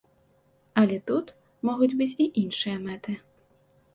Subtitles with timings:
[0.81, 1.25] Але тут
[1.69, 3.15] могуць быць і іншыя мэты.